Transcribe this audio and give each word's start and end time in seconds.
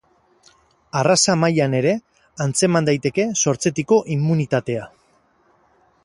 Arraza 1.01 1.33
mailan 1.41 1.75
ere 1.79 1.91
antzeman 2.45 2.89
daiteke 2.89 3.25
sortzetiko 3.43 3.99
immunitatea. 4.17 4.89